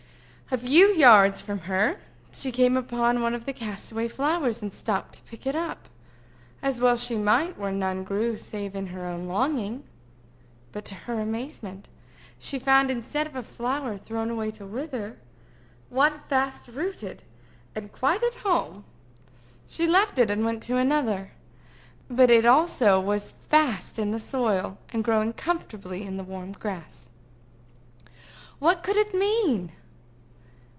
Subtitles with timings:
[0.53, 4.73] A few yards from her, she came upon one of her cast away flowers and
[4.73, 5.87] stooped to pick it up,
[6.61, 9.85] as well she might where none grew save in her own longing.
[10.73, 11.87] But to her amazement
[12.37, 15.15] she found, instead of a flower thrown away to wither,
[15.89, 17.23] one fast rooted
[17.73, 18.83] and quite at home.
[19.67, 21.31] She left it, and went to another;
[22.09, 27.09] but it also was fast in the soil, and growing comfortably in the warm grass.
[28.59, 29.71] What could it mean?